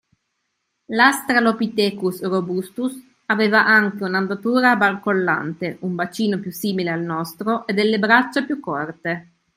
[0.85, 2.93] L'Astralopithecus Robustus
[3.27, 9.31] aveva anche un'andatura barcollante, un bacino più simile al nostro e delle braccia più corte.